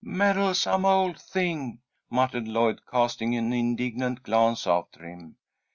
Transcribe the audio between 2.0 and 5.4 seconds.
muttered Lloyd, casting an indignant glance after him.